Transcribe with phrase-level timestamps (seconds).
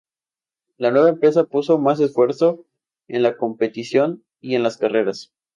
[0.77, 2.65] La nueva empresa puso más esfuerzo
[3.07, 5.31] en la competición y en las carreras.